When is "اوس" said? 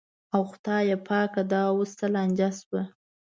1.73-1.91